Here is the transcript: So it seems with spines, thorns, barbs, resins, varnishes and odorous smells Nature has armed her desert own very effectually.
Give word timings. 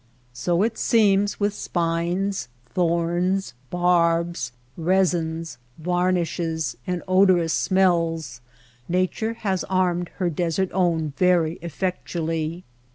So 0.33 0.63
it 0.63 0.79
seems 0.79 1.39
with 1.39 1.53
spines, 1.53 2.47
thorns, 2.65 3.53
barbs, 3.69 4.51
resins, 4.75 5.59
varnishes 5.77 6.75
and 6.87 7.03
odorous 7.07 7.53
smells 7.53 8.41
Nature 8.89 9.35
has 9.35 9.63
armed 9.65 10.09
her 10.15 10.31
desert 10.31 10.71
own 10.73 11.13
very 11.17 11.59
effectually. 11.61 12.63